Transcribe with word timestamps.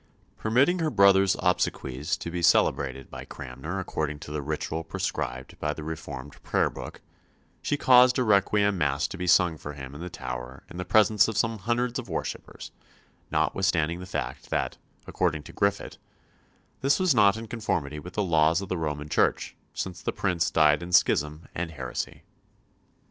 Permitting 0.35 0.79
her 0.79 0.89
brother's 0.89 1.35
obsequies 1.37 2.17
to 2.17 2.31
be 2.31 2.41
celebrated 2.41 3.11
by 3.11 3.23
Cranmer 3.23 3.79
according 3.79 4.17
to 4.21 4.31
the 4.31 4.41
ritual 4.41 4.83
prescribed 4.83 5.59
by 5.59 5.75
the 5.75 5.83
reformed 5.83 6.41
Prayer 6.41 6.71
book, 6.71 7.01
she 7.61 7.77
caused 7.77 8.17
a 8.17 8.23
Requiem 8.23 8.79
Mass 8.79 9.07
to 9.09 9.15
be 9.19 9.27
sung 9.27 9.57
for 9.59 9.73
him 9.73 9.93
in 9.93 10.01
the 10.01 10.09
Tower 10.09 10.63
in 10.71 10.77
the 10.77 10.85
presence 10.85 11.27
of 11.27 11.37
some 11.37 11.59
hundreds 11.59 11.99
of 11.99 12.09
worshippers, 12.09 12.71
notwithstanding 13.29 13.99
the 13.99 14.07
fact 14.07 14.49
that, 14.49 14.75
according 15.05 15.43
to 15.43 15.53
Griffet, 15.53 15.99
"this 16.81 16.99
was 16.99 17.13
not 17.13 17.37
in 17.37 17.47
conformity 17.47 17.99
with 17.99 18.13
the 18.13 18.23
laws 18.23 18.59
of 18.59 18.69
the 18.69 18.79
Roman 18.79 19.07
Church, 19.07 19.55
since 19.71 20.01
the 20.01 20.11
Prince 20.11 20.49
died 20.49 20.81
in 20.81 20.91
schism 20.91 21.47
and 21.53 21.69
heresy." 21.73 22.23